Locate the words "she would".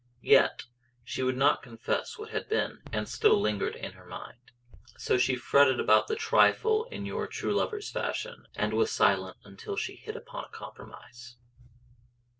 1.03-1.37